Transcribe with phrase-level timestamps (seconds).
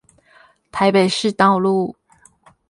[0.71, 1.95] 台北市道路